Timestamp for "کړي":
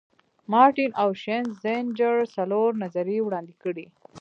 3.63-3.85